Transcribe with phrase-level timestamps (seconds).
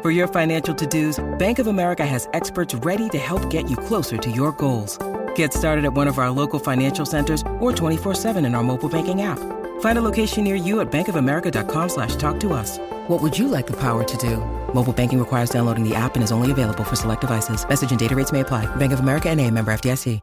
[0.00, 3.76] For your financial to dos, Bank of America has experts ready to help get you
[3.76, 4.96] closer to your goals.
[5.34, 9.22] Get started at one of our local financial centers or 24-7 in our mobile banking
[9.22, 9.40] app.
[9.80, 12.78] Find a location near you at bankofamerica.com slash talk to us.
[13.08, 14.36] What would you like the power to do?
[14.72, 17.68] Mobile banking requires downloading the app and is only available for select devices.
[17.68, 18.66] Message and data rates may apply.
[18.76, 20.20] Bank of America and a member FDIC.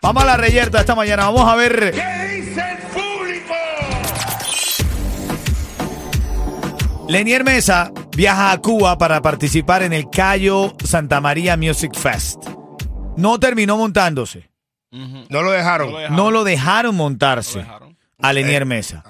[0.00, 1.24] Vamos a la reyerta esta mañana.
[1.24, 1.92] Vamos a ver.
[1.92, 3.54] ¿Qué dice el público?
[7.08, 12.48] Lenier Mesa viaja a Cuba para participar en el Cayo Santa María Music Fest.
[13.16, 14.50] No terminó montándose.
[14.90, 15.94] No lo dejaron.
[16.16, 17.64] No lo dejaron montarse
[18.18, 19.04] a Lenier Mesa.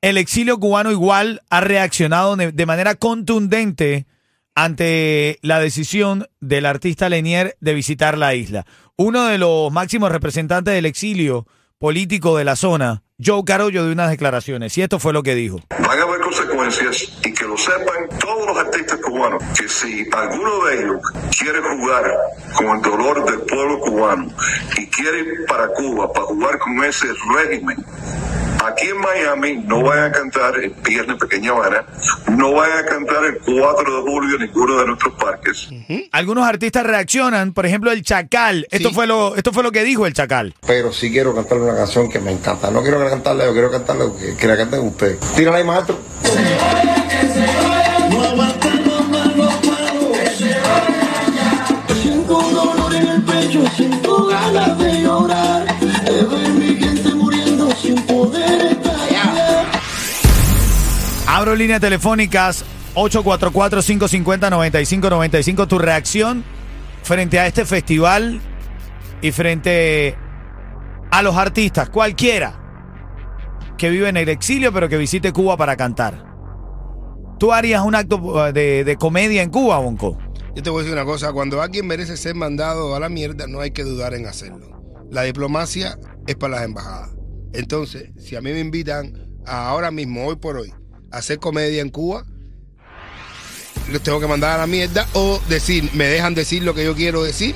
[0.00, 4.06] El exilio cubano igual ha reaccionado de de manera contundente
[4.54, 8.64] ante la decisión del artista Lenier de visitar la isla.
[8.96, 14.10] Uno de los máximos representantes del exilio político de la zona, Joe Carollo, de unas
[14.10, 14.76] declaraciones.
[14.78, 15.60] Y esto fue lo que dijo.
[15.70, 20.64] van a haber consecuencias y que lo sepan todos los artistas cubanos, que si alguno
[20.66, 21.00] de ellos
[21.38, 22.04] quiere jugar
[22.56, 24.28] con el dolor del pueblo cubano
[24.76, 27.76] y quiere ir para Cuba para jugar con ese régimen,
[28.64, 31.84] aquí en Miami no vayan a cantar el Viernes Pequeña Habana,
[32.28, 35.68] no vayan a cantar el 4 de julio en ninguno de nuestros parques.
[36.12, 38.66] Algunos artistas reaccionan, por ejemplo, el Chacal.
[38.70, 40.54] Esto fue lo esto fue lo que dijo el Chacal.
[40.66, 42.70] pero sí quiero cantarle una canción que me encanta.
[42.70, 45.20] No quiero que la cantarle yo, quiero cantarle que, que la canten ustedes.
[45.34, 45.98] Tírala ahí, maestro.
[52.00, 55.66] Siento dolor en el pecho, siento ganas de llorar.
[56.04, 59.66] De ver mi gente muriendo sin poder estallar.
[61.26, 65.66] Abro líneas telefónicas 844-550-9595.
[65.66, 66.44] Tu reacción
[67.02, 68.40] frente a este festival
[69.22, 70.16] y frente
[71.10, 72.69] a los artistas, cualquiera
[73.80, 76.22] que vive en el exilio pero que visite Cuba para cantar.
[77.38, 80.18] ¿Tú harías un acto uh, de, de comedia en Cuba, Bonco?
[80.54, 83.46] Yo te voy a decir una cosa, cuando alguien merece ser mandado a la mierda,
[83.46, 84.82] no hay que dudar en hacerlo.
[85.10, 87.16] La diplomacia es para las embajadas.
[87.54, 89.14] Entonces, si a mí me invitan
[89.46, 90.74] a ahora mismo, hoy por hoy,
[91.10, 92.26] a hacer comedia en Cuba,
[93.90, 96.94] los tengo que mandar a la mierda o decir, me dejan decir lo que yo
[96.94, 97.54] quiero decir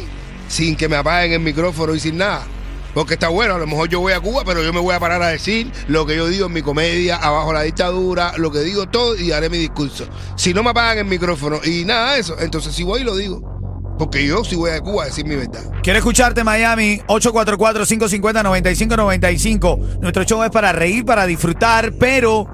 [0.49, 2.47] sin que me apaguen el micrófono y sin nada.
[2.95, 5.01] Porque está bueno, a lo mejor yo voy a Cuba, pero yo me voy a
[5.01, 8.61] parar a decir lo que yo digo en mi comedia, abajo la dictadura, lo que
[8.61, 10.07] digo todo y haré mi discurso.
[10.37, 13.51] Si no me apagan el micrófono y nada de eso, entonces si voy lo digo.
[13.99, 15.63] Porque yo sí voy a Cuba a decir mi verdad.
[15.83, 17.01] Quiero escucharte, Miami.
[17.07, 20.01] 844-550-9595.
[20.01, 22.49] Nuestro show es para reír, para disfrutar, pero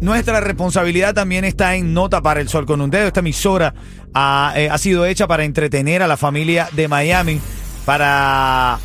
[0.00, 3.06] nuestra responsabilidad también está en no tapar el sol con un dedo.
[3.06, 3.72] Esta emisora
[4.12, 7.40] ha, eh, ha sido hecha para entretener a la familia de Miami,
[7.84, 8.80] para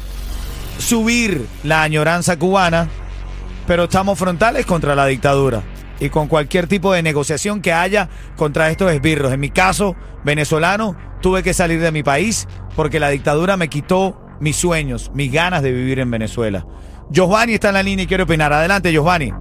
[0.78, 2.88] subir la añoranza cubana,
[3.66, 5.64] pero estamos frontales contra la dictadura
[6.00, 9.34] y con cualquier tipo de negociación que haya contra estos esbirros.
[9.34, 14.22] En mi caso, venezolano, tuve que salir de mi país porque la dictadura me quitó
[14.40, 16.66] mis sueños, mis ganas de vivir en Venezuela.
[17.10, 18.54] Giovanni está en la línea y quiere opinar.
[18.54, 19.34] Adelante, Giovanni.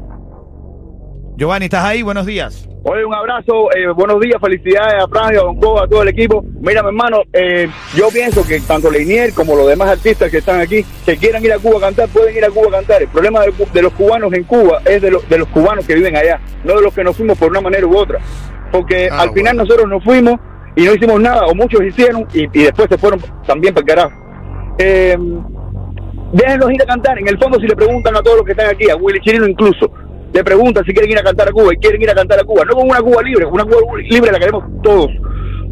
[1.36, 2.02] Giovanni, ¿estás ahí?
[2.02, 2.66] Buenos días.
[2.84, 6.08] Oye, un abrazo, eh, buenos días, felicidades a Frangio, a Don Coba, a todo el
[6.08, 6.42] equipo.
[6.60, 10.60] Mira, mi hermano, eh, yo pienso que tanto Leinier como los demás artistas que están
[10.60, 13.02] aquí, que quieran ir a Cuba a cantar, pueden ir a Cuba a cantar.
[13.02, 15.94] El problema de, de los cubanos en Cuba es de, los de los cubanos que
[15.96, 18.20] viven allá, no de los que nos fuimos por una manera u otra.
[18.70, 20.36] Porque Ah, al final nosotros nos fuimos
[20.76, 23.88] y no hicimos nada, o muchos hicieron y, y después se fueron también para el
[23.88, 24.12] carajo.
[24.78, 25.16] Eh,
[26.32, 27.18] déjenlos ir a cantar.
[27.18, 29.48] En el fondo, si le preguntan a todos los que están aquí, a Willy Chirino
[29.48, 29.90] incluso,
[30.36, 32.44] le preguntan si quieren ir a cantar a Cuba y quieren ir a cantar a
[32.44, 32.62] Cuba.
[32.66, 35.10] No con una Cuba libre, una Cuba libre la queremos todos.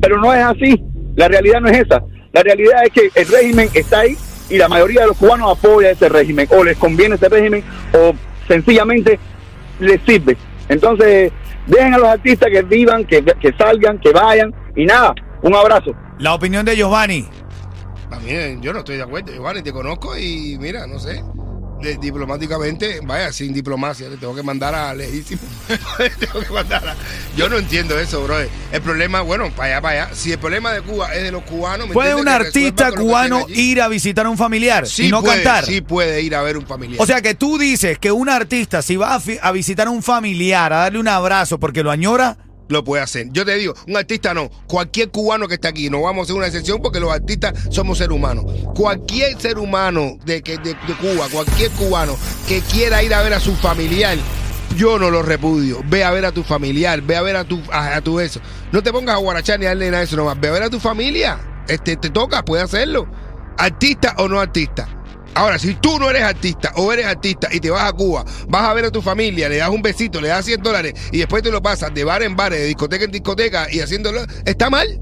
[0.01, 0.83] Pero no es así.
[1.17, 2.03] La realidad no es esa.
[2.33, 4.17] La realidad es que el régimen está ahí
[4.49, 6.49] y la mayoría de los cubanos apoya ese régimen.
[6.51, 7.63] O les conviene ese régimen
[7.93, 8.15] o
[8.49, 9.19] sencillamente
[9.81, 10.35] les sirve.
[10.71, 11.31] Entonces,
[11.67, 15.15] dejen a los artistas que vivan, que, que salgan, que vayan y nada.
[15.43, 15.93] Un abrazo.
[16.21, 17.27] La opinión de Giovanni.
[18.09, 21.23] También yo no estoy de acuerdo, Giovanni, te conozco y mira, no sé.
[21.81, 25.43] De- diplomáticamente, vaya, sin diplomacia, le tengo que mandar a legítimo.
[26.19, 26.97] tengo que mandar a-
[27.37, 28.37] Yo no entiendo eso, bro.
[28.39, 30.15] El problema, bueno, para allá, para allá.
[30.15, 33.81] Si el problema de Cuba es de los cubanos, ¿me ¿Puede un artista cubano ir
[33.81, 35.65] a visitar a un familiar Sí y no puede, cantar?
[35.67, 37.01] Sí puede ir a ver un familiar.
[37.01, 40.03] O sea que tú dices que un artista, si va a, a visitar a un
[40.03, 42.37] familiar, a darle un abrazo porque lo añora,
[42.69, 43.29] lo puede hacer.
[43.33, 46.37] Yo te digo, un artista no, cualquier cubano que está aquí, no vamos a hacer
[46.37, 48.45] una excepción porque los artistas somos seres humanos.
[48.75, 52.17] Cualquier ser humano de, de, de Cuba, cualquier cubano
[52.49, 54.17] que quiera ir a ver a su familiar,
[54.77, 55.81] yo no lo repudio.
[55.87, 58.41] Ve a ver a tu familiar, ve a ver a tu, a, tu eso.
[58.73, 60.39] No te pongas a guarachar ni a darle nada de eso nomás.
[60.41, 61.39] Ve a ver a tu familia.
[61.69, 63.07] Este, te toca, puedes hacerlo.
[63.57, 64.89] Artista o no artista.
[65.35, 68.63] Ahora, si tú no eres artista o eres artista y te vas a Cuba, vas
[68.63, 71.43] a ver a tu familia, le das un besito, le das 100 dólares y después
[71.43, 75.01] te lo pasas de bar en bar, de discoteca en discoteca y haciéndolo, está mal.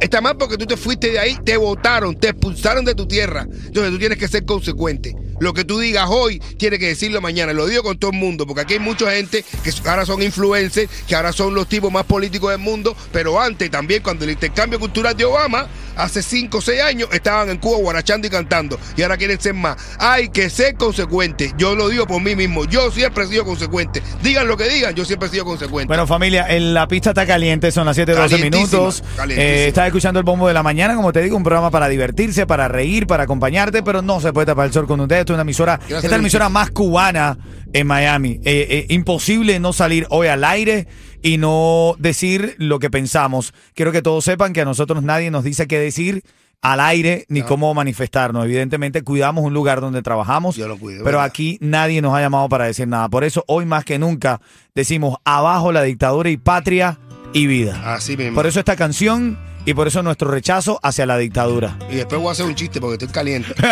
[0.00, 3.42] Está mal porque tú te fuiste de ahí, te votaron, te expulsaron de tu tierra.
[3.42, 5.14] Entonces tú tienes que ser consecuente.
[5.38, 7.52] Lo que tú digas hoy, tienes que decirlo mañana.
[7.52, 10.90] Lo digo con todo el mundo, porque aquí hay mucha gente que ahora son influencers,
[11.06, 14.80] que ahora son los tipos más políticos del mundo, pero antes también, cuando el intercambio
[14.80, 18.78] cultural de Obama, hace 5 o 6 años, estaban en Cuba guarachando y cantando.
[18.96, 19.76] Y ahora quieren ser más.
[19.98, 21.52] Hay que ser consecuente.
[21.56, 22.64] Yo lo digo por mí mismo.
[22.64, 24.02] Yo siempre he sido consecuente.
[24.22, 25.88] Digan lo que digan, yo siempre he sido consecuente.
[25.88, 29.04] Bueno, familia, en la pista está caliente, son las 7:12 Calientísima, minutos.
[29.16, 29.52] calientísima.
[29.54, 32.46] Eh, estás escuchando el bombo de la mañana, como te digo, un programa para divertirse,
[32.46, 35.20] para reír, para acompañarte, pero no se puede tapar el sol con un dedo.
[35.20, 37.38] Esto es una emisora, esta es la emisora más cubana
[37.72, 38.40] en Miami.
[38.44, 40.86] Eh, eh, imposible no salir hoy al aire
[41.22, 43.54] y no decir lo que pensamos.
[43.74, 46.22] Quiero que todos sepan que a nosotros nadie nos dice qué decir
[46.60, 48.44] al aire ni cómo manifestarnos.
[48.44, 51.26] Evidentemente cuidamos un lugar donde trabajamos, Yo lo cuido, pero ¿verdad?
[51.30, 53.08] aquí nadie nos ha llamado para decir nada.
[53.08, 54.40] Por eso hoy más que nunca
[54.74, 56.98] decimos abajo la dictadura y patria
[57.32, 57.94] y vida.
[57.94, 58.34] Así mismo.
[58.36, 61.78] Por eso esta canción y por eso nuestro rechazo hacia la dictadura.
[61.90, 63.54] Y después voy a hacer un chiste porque estoy caliente.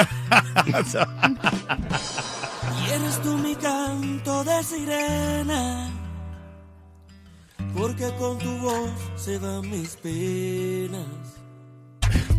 [2.87, 5.91] Y eres tú mi canto de sirena,
[7.76, 11.06] porque con tu voz se van mis penas.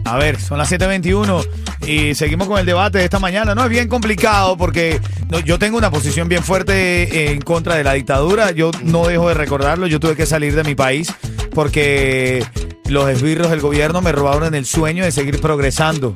[0.05, 1.47] A ver, son las 7.21
[1.87, 3.55] y seguimos con el debate de esta mañana.
[3.55, 4.99] No, es bien complicado porque
[5.45, 8.51] yo tengo una posición bien fuerte en contra de la dictadura.
[8.51, 9.87] Yo no dejo de recordarlo.
[9.87, 11.13] Yo tuve que salir de mi país
[11.53, 12.45] porque
[12.87, 16.15] los esbirros del gobierno me robaron el sueño de seguir progresando.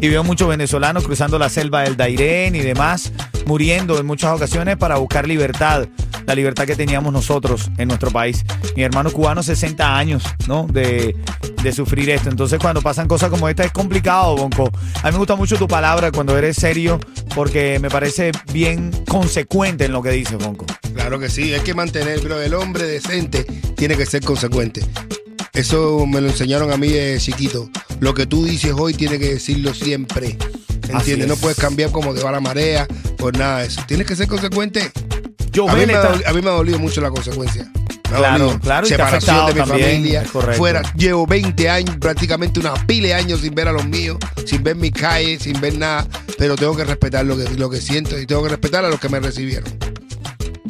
[0.00, 3.12] Y veo muchos venezolanos cruzando la selva del Dairén y demás,
[3.46, 5.86] muriendo en muchas ocasiones para buscar libertad,
[6.26, 8.44] la libertad que teníamos nosotros en nuestro país.
[8.76, 10.66] Mi hermano cubano, 60 años, ¿no?
[10.66, 11.16] De,
[11.62, 12.28] de sufrir esto.
[12.28, 14.70] Entonces, cuando pasan cosas como esta, es complicado, Bonco.
[15.02, 17.00] A mí me gusta mucho tu palabra cuando eres serio,
[17.34, 20.66] porque me parece bien consecuente en lo que dices, Bonco.
[20.94, 23.44] Claro que sí, hay que mantener, pero el hombre decente
[23.76, 24.82] tiene que ser consecuente.
[25.52, 27.68] Eso me lo enseñaron a mí de chiquito.
[28.00, 30.38] Lo que tú dices hoy tiene que decirlo siempre.
[30.88, 31.28] ¿Entiendes?
[31.28, 31.40] No es.
[31.40, 32.86] puedes cambiar como te va la marea
[33.18, 33.82] por nada de eso.
[33.86, 34.90] Tienes que ser consecuente.
[35.68, 37.66] A mí, me ha está- doli- a mí me ha dolido mucho la consecuencia.
[38.02, 38.60] Claro, dolido.
[38.60, 40.24] claro, Separación de mi también, familia.
[40.56, 44.62] Fuera, llevo 20 años, prácticamente una pila de años sin ver a los míos, sin
[44.62, 46.06] ver mi calle, sin ver nada.
[46.38, 49.00] Pero tengo que respetar lo que, lo que siento y tengo que respetar a los
[49.00, 49.64] que me recibieron.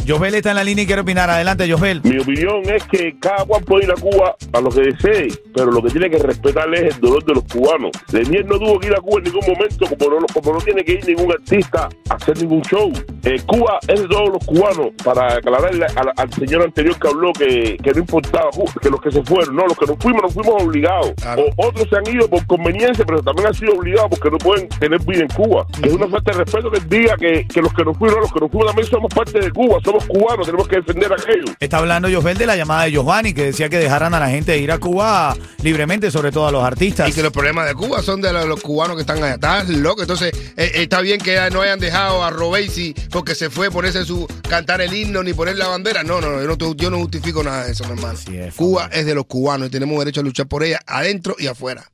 [0.06, 1.30] Josbel está en la línea y quiere opinar.
[1.30, 2.00] Adelante, Josbel.
[2.02, 5.70] Mi opinión es que cada cual puede ir a Cuba a lo que desee, pero
[5.70, 7.90] lo que tiene que respetar es el dolor de los cubanos.
[8.12, 10.84] Lenier no tuvo que ir a Cuba en ningún momento, como no, como no tiene
[10.84, 12.92] que ir ningún artista a hacer ningún show.
[13.24, 17.32] Eh, Cuba es de todos los cubanos, para aclararle al, al señor anterior que habló
[17.32, 18.50] que, que no importaba
[18.80, 21.12] que los que se fueron, no, los que nos fuimos, nos fuimos obligados.
[21.16, 21.44] Claro.
[21.56, 24.68] O otros se han ido por conveniencia, pero también han sido obligados porque no pueden
[24.68, 25.66] tener vida en Cuba.
[25.82, 28.40] Es una falta de respeto que diga que, que los que nos fueron, los que
[28.40, 31.44] nos fuimos también somos parte de Cuba, somos cubanos, tenemos que defender aquello.
[31.58, 34.56] Está hablando Josbel de la llamada de Giovanni, que decía que dejaran a la gente
[34.58, 37.08] ir a Cuba libremente, sobre todo a los artistas.
[37.08, 39.34] Y que los problemas de Cuba son de los, cubanos que están allá.
[39.34, 40.02] Estás loco.
[40.02, 44.04] Entonces, eh, eh, está bien que no hayan dejado a Robesi porque se fue ponerse
[44.04, 46.02] su cantar el himno ni poner la bandera.
[46.02, 48.18] No, no, no, yo no, yo no justifico nada de eso, mi hermano.
[48.18, 51.46] Es, Cuba es de los cubanos y tenemos derecho a luchar por ella adentro y
[51.46, 51.84] afuera.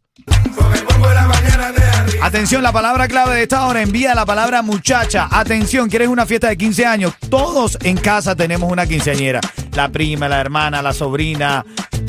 [2.20, 5.28] Atención, la palabra clave de esta hora, envía la palabra muchacha.
[5.30, 7.14] Atención, ¿quieres una fiesta de 15 años?
[7.30, 9.40] Todos en casa tenemos una quinceañera.
[9.74, 11.64] La prima, la hermana, la sobrina,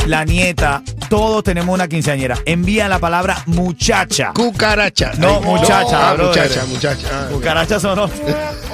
[0.07, 2.37] la nieta, todos tenemos una quinceañera.
[2.45, 4.31] Envía la palabra muchacha.
[4.33, 5.13] Cucaracha.
[5.17, 6.43] No, muchacha, brother.
[6.43, 7.07] muchacha, muchacha.
[7.11, 8.03] Ah, Cucarachas o no.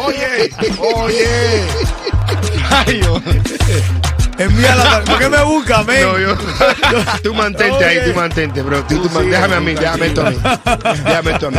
[0.04, 0.52] Oye,
[0.96, 1.64] oye.
[2.72, 3.22] Ay, yo.
[4.38, 6.02] Envía la ¿Por qué me busca, men?
[6.04, 6.36] No, yo-
[7.24, 8.84] tú mantente ahí, tú mantente, bro.
[8.84, 10.38] Tú, tú déjame a mí, déjame esto a mí.
[11.06, 11.58] Déjame esto a mí,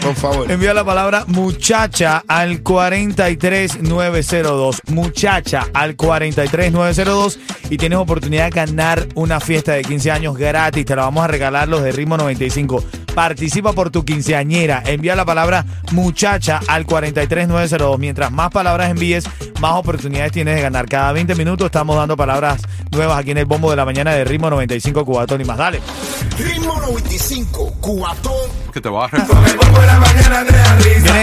[0.00, 0.50] por favor.
[0.50, 4.80] Envía la palabra muchacha al 43902.
[4.88, 7.38] Muchacha al 43902
[7.70, 10.84] y tienes oportunidad de ganar una fiesta de 15 años gratis.
[10.84, 12.84] Te la vamos a regalar los de Ritmo 95.
[13.14, 14.82] Participa por tu quinceañera.
[14.84, 17.98] Envía la palabra muchacha al 43902.
[17.98, 19.24] Mientras más palabras envíes,
[19.60, 20.86] más oportunidades tienes de ganar.
[20.86, 24.24] Cada 20 minutos estamos dando palabras nuevas aquí en el bombo de la mañana de
[24.24, 25.58] Ritmo 95 Cubatón y más.
[25.58, 25.80] Dale.
[26.38, 29.10] Ritmo 95, Cubatón que te va a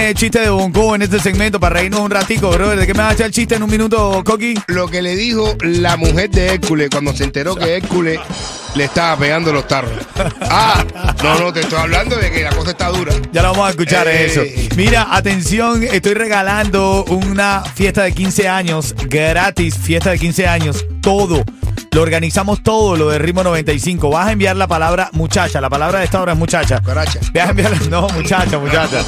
[0.07, 2.79] el chiste de Bonco en este segmento para reírnos un ratico, brother.
[2.79, 4.53] ¿De qué me vas a echar el chiste en un minuto, Coqui?
[4.67, 8.19] Lo que le dijo la mujer de Hércules cuando se enteró que Hércules
[8.75, 9.91] le estaba pegando los tarros.
[10.53, 10.83] Ah,
[11.23, 13.13] no, no, te estoy hablando de que la cosa está dura.
[13.31, 14.25] Ya lo vamos a escuchar Eh.
[14.25, 14.41] eso.
[14.75, 21.43] Mira, atención, estoy regalando una fiesta de 15 años gratis, fiesta de 15 años, todo.
[21.91, 24.09] Lo organizamos todo, lo de Ritmo 95.
[24.09, 25.59] Vas a enviar la palabra muchacha.
[25.59, 26.79] La palabra de esta hora es muchacha.
[26.79, 29.03] Vas a enviar, no, muchacha, muchacha.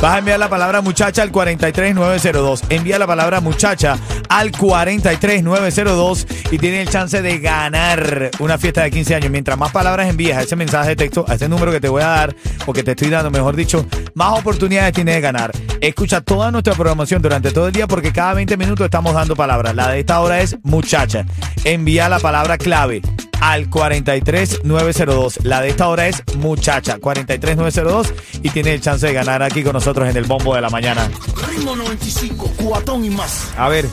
[0.00, 2.62] Vas a enviar la palabra muchacha al 43902.
[2.70, 3.98] Envía la palabra muchacha
[4.28, 9.30] al 43902 y tienes el chance de ganar una fiesta de 15 años.
[9.30, 12.02] Mientras más palabras envíes a ese mensaje de texto, a ese número que te voy
[12.02, 12.36] a dar,
[12.66, 15.52] o que te estoy dando, mejor dicho, más oportunidades tienes de ganar.
[15.80, 19.74] Escucha toda nuestra programación durante todo el día porque cada 20 minutos estamos dando palabras.
[19.74, 21.24] La de esta hora es muchacha.
[21.64, 23.02] Envía la palabra clave
[23.40, 25.40] al 43902.
[25.44, 29.72] La de esta hora es muchacha, 43902 y tienes el chance de ganar aquí con
[29.72, 31.10] nosotros en el bombo de la mañana.
[31.48, 33.50] Ritmo 95, cuatón y más.
[33.56, 33.86] A ver,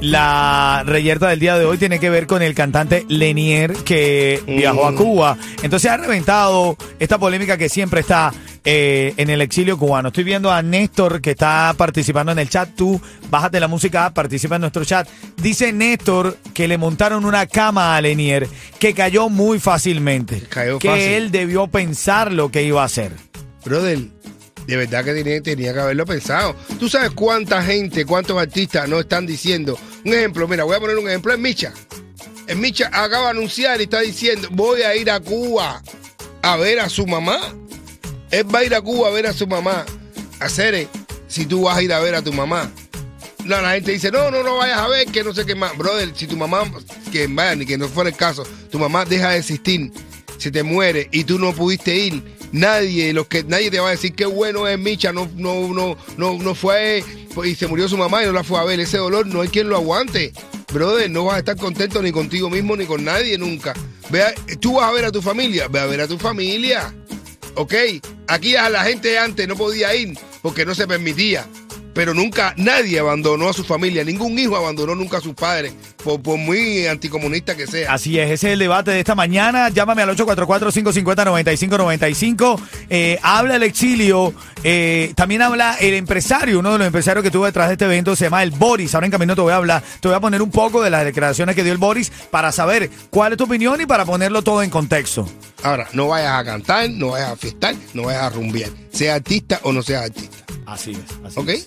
[0.00, 4.86] la reyerta del día de hoy tiene que ver con el cantante Lenier que viajó
[4.86, 5.38] a Cuba.
[5.62, 8.32] Entonces ha reventado esta polémica que siempre está
[8.64, 10.08] eh, en el exilio cubano.
[10.08, 12.70] Estoy viendo a Néstor que está participando en el chat.
[12.74, 13.00] Tú
[13.30, 15.08] bájate la música, participa en nuestro chat.
[15.36, 18.48] Dice Néstor que le montaron una cama a Lenier
[18.78, 20.42] que cayó muy fácilmente.
[20.48, 21.04] Cayó que fácil.
[21.04, 23.12] él debió pensar lo que iba a hacer.
[23.64, 23.98] Brother,
[24.66, 26.54] de verdad que tenía, tenía que haberlo pensado.
[26.78, 29.78] ¿Tú sabes cuánta gente, cuántos artistas no están diciendo?
[30.04, 31.72] Un ejemplo, mira, voy a poner un ejemplo en Micha.
[32.46, 35.82] En Micha acaba de anunciar y está diciendo, voy a ir a Cuba
[36.42, 37.38] a ver a su mamá.
[38.30, 39.84] Él va a ir a Cuba a ver a su mamá.
[40.40, 40.88] Hacer
[41.26, 42.70] si tú vas a ir a ver a tu mamá.
[43.44, 45.76] No, la gente dice, no, no, no vayas a ver, que no sé qué más.
[45.76, 46.64] Brother, si tu mamá,
[47.10, 49.90] que vaya, ni que no fuera el caso, tu mamá deja de existir,
[50.36, 53.92] se te muere y tú no pudiste ir, nadie, los que, nadie te va a
[53.92, 57.02] decir qué bueno es Micha, no, no, no, no, no fue
[57.42, 58.80] y se murió su mamá y no la fue a ver.
[58.80, 60.32] Ese dolor no hay quien lo aguante.
[60.72, 63.72] Brother, no vas a estar contento ni contigo mismo ni con nadie nunca.
[64.10, 66.92] Vea, tú vas a ver a tu familia, ve a ver a tu familia.
[67.58, 67.74] ¿ok?
[68.28, 71.46] Aquí a la gente antes no podía ir porque no se permitía.
[71.94, 76.22] Pero nunca nadie abandonó a su familia, ningún hijo abandonó nunca a sus padres, por,
[76.22, 77.92] por muy anticomunista que sea.
[77.92, 79.68] Así es, ese es el debate de esta mañana.
[79.68, 82.58] Llámame al 844-550-9595.
[82.90, 87.46] Eh, habla el exilio, eh, también habla el empresario, uno de los empresarios que tuvo
[87.46, 88.94] detrás de este evento se llama el Boris.
[88.94, 91.04] Ahora en camino te voy a hablar, te voy a poner un poco de las
[91.04, 94.62] declaraciones que dio el Boris para saber cuál es tu opinión y para ponerlo todo
[94.62, 95.28] en contexto.
[95.62, 98.70] Ahora, no vayas a cantar, no vayas a fiestar, no vayas a rumbear.
[98.92, 100.47] Sea artista o no seas artista.
[100.68, 100.98] Así es.
[101.24, 101.48] Así ¿Ok?
[101.48, 101.66] es.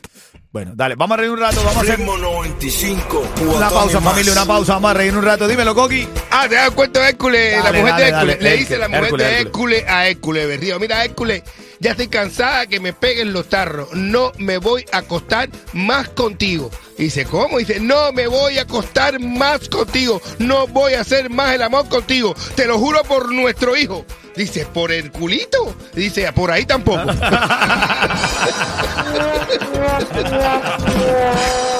[0.51, 4.34] Bueno, dale, vamos a reír un rato, vamos a hacer Ritmo 95, una pausa, familia,
[4.34, 5.48] una pausa, vamos a reír un rato.
[5.48, 6.08] Dímelo, Coqui.
[6.29, 8.38] Ah, te das cuenta de Hércules, Dale, la mujer dale, de Hércules.
[8.38, 9.77] dale, Le dice la mujer Hércules, de Hércules.
[9.79, 10.79] Hércules a Hércules Berrío.
[10.79, 11.43] Mira, Hércules,
[11.79, 13.88] ya estoy cansada que me peguen los tarros.
[13.93, 16.70] No me voy a acostar más contigo.
[16.98, 17.58] Y dice, ¿cómo?
[17.58, 20.22] Dice, no me voy a acostar más contigo.
[20.39, 22.36] No voy a hacer más el amor contigo.
[22.55, 24.05] Te lo juro por nuestro hijo.
[24.35, 25.75] Dice, ¿por el culito?
[25.93, 27.05] Dice, por ahí tampoco.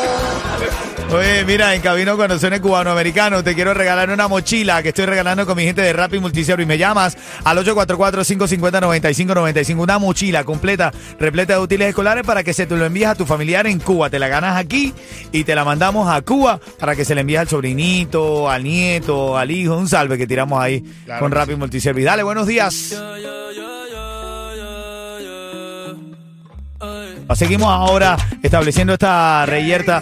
[1.12, 5.58] Oye, mira, en Cabino Conociones Cubanoamericano te quiero regalar una mochila que estoy regalando con
[5.58, 9.78] mi gente de Rappi Multicero y me llamas al 844-550-9595.
[9.78, 13.26] Una mochila completa, repleta de útiles escolares para que se te lo envíes a tu
[13.26, 14.10] familiar en Cuba.
[14.10, 14.94] Te la ganas aquí
[15.34, 19.38] y te la mandamos a Cuba para que se le envíes al sobrinito, al nieto,
[19.38, 19.76] al hijo.
[19.76, 22.06] Un salve que tiramos ahí Claro con Rappi Multiservice.
[22.06, 22.96] Dale, buenos días.
[27.36, 30.02] Seguimos ahora estableciendo esta reyerta.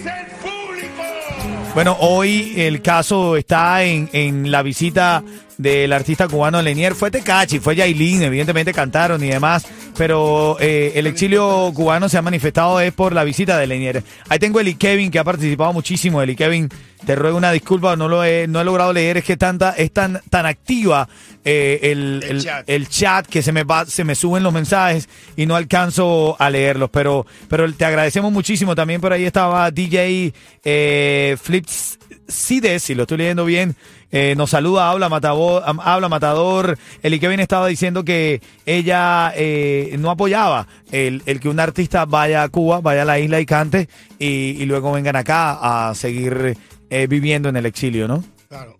[1.80, 5.24] Bueno, hoy el caso está en, en la visita
[5.58, 6.94] del artista cubano Lenier.
[6.94, 9.66] Fue Tecachi, fue Yailin, evidentemente cantaron y demás,
[9.98, 14.04] pero eh, el exilio cubano se ha manifestado es por la visita de Lenier.
[14.28, 16.22] Ahí tengo a Eli Kevin, que ha participado muchísimo.
[16.22, 16.68] Eli Kevin,
[17.10, 19.92] te ruego una disculpa, no lo he, no he logrado leer, es que tanta, es
[19.92, 21.10] tan, tan activa
[21.44, 22.70] eh, el, El el- chat.
[22.70, 26.52] el chat que se me va, se me suben los mensajes y no alcanzo a
[26.52, 28.76] leerlos, pero, pero te agradecemos muchísimo.
[28.76, 31.98] También por ahí estaba DJ eh, Flips
[32.30, 33.76] Cides, si lo estoy leyendo bien,
[34.12, 36.78] eh, nos saluda, habla habla Matador.
[37.02, 42.44] Eli Kevin estaba diciendo que ella eh, no apoyaba el, el que un artista vaya
[42.44, 43.90] a Cuba, vaya a la isla y cante
[44.20, 44.28] y,
[44.62, 46.56] y luego vengan acá a seguir
[46.90, 48.24] eh, viviendo en el exilio, ¿no?
[48.48, 48.78] Claro.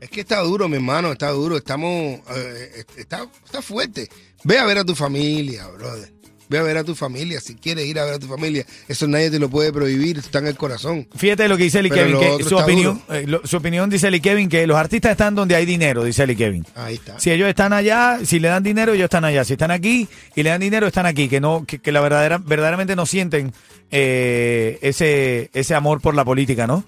[0.00, 1.56] Es que está duro, mi hermano, está duro.
[1.56, 2.20] Estamos.
[2.36, 4.08] eh, está, está fuerte.
[4.44, 6.12] Ve a ver a tu familia, brother.
[6.48, 8.64] Ve a ver a tu familia, si quieres ir a ver a tu familia.
[8.88, 11.08] Eso nadie te lo puede prohibir, está en el corazón.
[11.16, 14.20] Fíjate lo que dice Eli Kevin, que su opinión, eh, lo- su opinión dice Eli
[14.20, 16.64] Kevin que los artistas están donde hay dinero, dice Eli Kevin.
[16.76, 17.18] Ahí está.
[17.18, 19.44] Si ellos están allá, si le dan dinero, ellos están allá.
[19.44, 21.28] Si están aquí y le dan dinero, están aquí.
[21.28, 23.52] Que no, que, que la verdadera, verdaderamente no sienten
[23.90, 26.84] eh, ese, ese amor por la política, ¿no?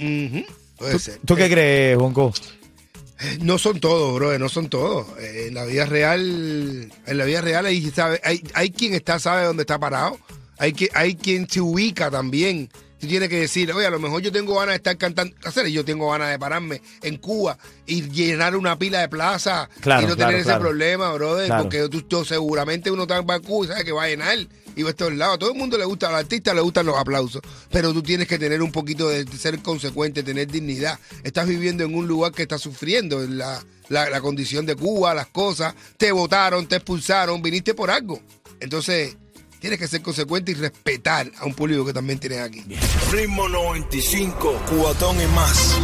[0.77, 1.19] Puede ser.
[1.25, 2.33] ¿Tú qué Eh, crees, Juanco?
[3.41, 5.07] No son todos, bro, no son todos.
[5.19, 9.19] Eh, en la vida real, en la vida real hay, sabe, hay, hay quien está,
[9.19, 10.19] sabe dónde está parado.
[10.59, 12.69] Hay, que, hay quien se ubica también.
[13.01, 15.69] Tú tienes que decir, oye, a lo mejor yo tengo ganas de estar cantando, hacer,
[15.69, 17.57] yo tengo ganas de pararme en Cuba
[17.87, 20.59] y llenar una pila de plaza Claro, y no claro, tener claro.
[20.59, 24.03] ese problema, brother, porque tú, tú seguramente uno está en Cuba y sabe que va
[24.03, 24.39] a llenar
[24.79, 25.35] y va a estos lados.
[25.35, 28.03] A todo el mundo le gusta, a los artistas le gustan los aplausos, pero tú
[28.03, 30.99] tienes que tener un poquito de, de ser consecuente, tener dignidad.
[31.25, 35.27] Estás viviendo en un lugar que está sufriendo la, la, la condición de Cuba, las
[35.27, 38.21] cosas, te votaron, te expulsaron, viniste por algo.
[38.61, 39.17] Entonces,
[39.61, 42.65] tienes que ser consecuente y respetar a un público que también tienes aquí.
[43.13, 45.79] Ritmo 95, cubatón y más.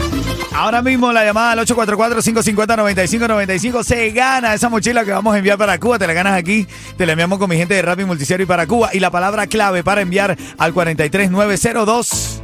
[0.53, 5.79] Ahora mismo la llamada al 844-550-9595 se gana esa mochila que vamos a enviar para
[5.79, 5.99] Cuba.
[5.99, 6.67] Te la ganas aquí,
[6.97, 8.91] te la enviamos con mi gente de Rappi Multiserio y para Cuba.
[8.93, 12.43] Y la palabra clave para enviar al 43902.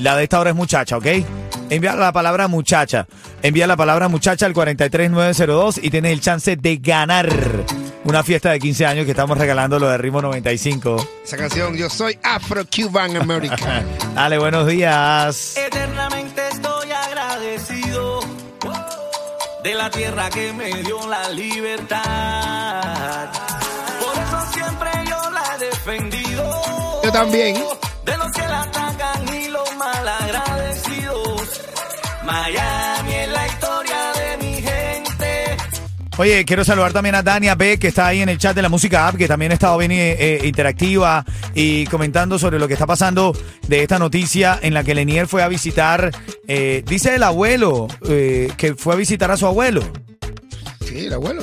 [0.00, 1.06] La de esta hora es muchacha, ¿ok?
[1.70, 3.06] Envía la palabra muchacha.
[3.42, 7.28] Envía la palabra muchacha al 43902 y tienes el chance de ganar
[8.06, 11.08] una fiesta de 15 años que estamos regalando lo de Ritmo 95.
[11.24, 13.84] Esa canción, yo soy Afro-Cuban American.
[14.14, 15.56] Dale, buenos días.
[15.56, 18.20] Eternamente estoy agradecido
[19.64, 22.04] de la tierra que me dio la libertad.
[24.00, 27.02] Por eso siempre yo la he defendido.
[27.02, 27.56] Yo también.
[28.04, 31.60] De los que la atacan y los malagradecidos.
[32.24, 32.85] Miami
[36.18, 38.70] Oye, quiero saludar también a Dania B, que está ahí en el chat de la
[38.70, 42.72] música app, que también ha estado bien eh, eh, interactiva y comentando sobre lo que
[42.72, 43.36] está pasando
[43.68, 46.10] de esta noticia en la que Lenier fue a visitar,
[46.48, 49.82] eh, dice el abuelo, eh, que fue a visitar a su abuelo.
[50.86, 51.42] Sí, el abuelo.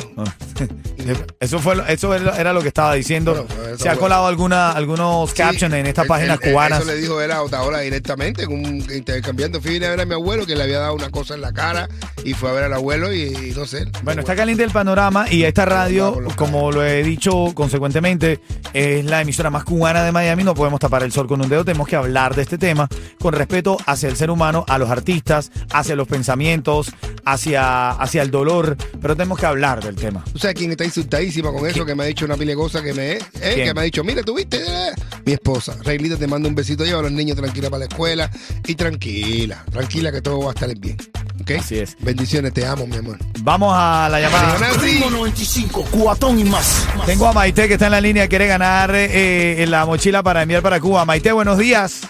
[1.39, 3.31] Eso fue lo- eso era lo que estaba diciendo.
[3.33, 6.81] Bueno, pues, Se ha colado alguna, algunos captions en estas páginas cubanas.
[6.81, 9.61] Eso le dijo él a Otaola directamente, un- intercambiando.
[9.61, 11.89] Fui a ver a mi abuelo que le había dado una cosa en la cara
[12.23, 13.85] y fue a ver al abuelo y, y no sé.
[14.03, 18.39] Bueno, está caliente el panorama y esta radio, como lo he dicho consecuentemente,
[18.73, 20.43] es la emisora más cubana de Miami.
[20.43, 21.65] No podemos tapar el sol con un dedo.
[21.65, 22.87] Tenemos que hablar de este tema
[23.19, 26.91] con respeto hacia el ser humano, a los artistas, hacia los pensamientos,
[27.25, 28.77] hacia, hacia el dolor.
[29.01, 30.23] Pero tenemos que hablar del tema.
[30.31, 31.85] ¿Tú sabes quién está insultadísima con eso?
[31.85, 33.11] Que me ha dicho una pila de cosas que me...
[33.13, 33.19] eh,
[33.55, 34.57] que me ha dicho, mira, ¿tú viste?
[34.65, 34.91] Eh,
[35.25, 35.75] Mi esposa.
[35.83, 38.29] Reglita te manda un besito, lleva a los niños tranquila para la escuela.
[38.67, 40.97] Y tranquila, tranquila que todo va a estar bien.
[41.41, 41.51] ¿Ok?
[41.59, 41.97] Así es.
[41.99, 43.17] Bendiciones, te amo, mi amor.
[43.41, 44.55] Vamos a la llamada.
[44.81, 46.87] Ritmo 95, cubatón y más.
[47.05, 50.61] Tengo a Maite que está en la línea, quiere ganar eh, la mochila para enviar
[50.61, 51.03] para Cuba.
[51.05, 52.01] Maite, buenos días.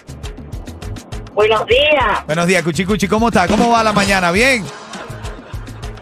[1.34, 2.26] Buenos días.
[2.26, 3.48] Buenos días, Cuchi Cuchi, ¿cómo está?
[3.48, 4.30] ¿Cómo va la mañana?
[4.30, 4.64] ¿Bien?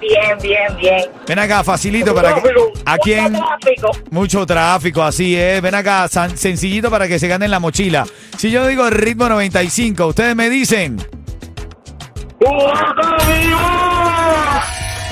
[0.02, 1.04] Bien, bien, bien.
[1.26, 2.42] Ven acá, facilito para que...
[2.84, 3.32] ¿A quién?
[3.32, 3.90] Tráfico.
[4.10, 5.62] Mucho tráfico, así es.
[5.62, 8.04] Ven acá, san- sencillito para que se ganen la mochila.
[8.36, 10.96] Si yo digo ritmo 95, ustedes me dicen...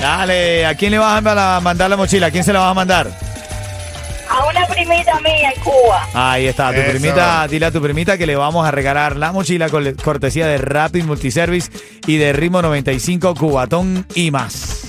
[0.01, 2.27] Dale, ¿a quién le vas a mandar la- mandar la mochila?
[2.27, 3.07] ¿A quién se la vas a mandar?
[4.31, 6.07] A una primita mía en Cuba.
[6.15, 6.91] Ahí está, tu Eso.
[6.93, 10.57] primita, dile a tu primita que le vamos a regalar la mochila con cortesía de
[10.59, 11.71] Rapid Multiservice
[12.07, 14.80] y de Ritmo 95, Cubatón y más.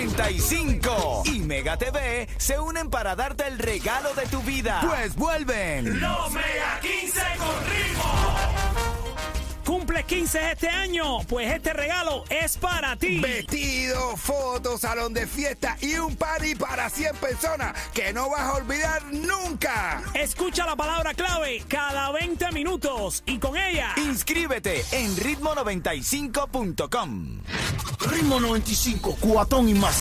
[0.00, 4.80] Ritmo 95 y Mega TV se unen para darte el regalo de tu vida.
[4.82, 6.00] Pues vuelven.
[6.00, 8.49] Los Mega 15 con ritmo.
[9.90, 13.18] Cumple 15 este año, pues este regalo es para ti.
[13.18, 18.52] Vestido, fotos, salón de fiesta y un party para 100 personas que no vas a
[18.52, 20.00] olvidar nunca.
[20.14, 27.40] Escucha la palabra clave cada 20 minutos y con ella Inscríbete en ritmo95.com.
[28.12, 29.96] Ritmo 95, cubatón y más.